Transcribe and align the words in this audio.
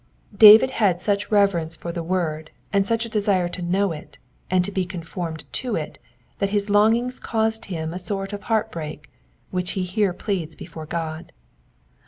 David 0.35 0.71
had 0.81 0.99
such 0.99 1.29
reverence 1.29 1.75
for 1.75 1.91
the 1.91 2.01
word, 2.01 2.49
and 2.73 2.87
such 2.87 3.05
a 3.05 3.09
desire 3.09 3.47
to 3.49 3.61
know 3.61 3.91
it, 3.91 4.17
and 4.49 4.65
to 4.65 4.71
be 4.71 4.83
conformed 4.83 5.43
to 5.51 5.75
it, 5.75 5.99
that 6.39 6.49
his 6.49 6.71
longings 6.71 7.19
caused 7.19 7.65
him 7.65 7.93
a 7.93 7.99
sort 7.99 8.33
of 8.33 8.41
heart 8.49 8.71
break, 8.71 9.11
which 9.51 9.73
he 9.73 9.83
here 9.83 10.11
pleads 10.11 10.55
before 10.55 10.87
God. 10.87 11.31